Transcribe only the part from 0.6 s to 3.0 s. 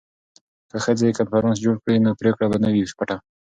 که ښځې کنفرانس جوړ کړي نو پریکړه به نه وي